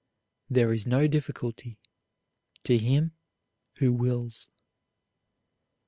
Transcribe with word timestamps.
"There 0.49 0.73
is 0.73 0.87
no 0.87 1.07
difficulty 1.07 1.77
to 2.63 2.79
him 2.79 3.11
who 3.75 3.93
wills." 3.93 4.49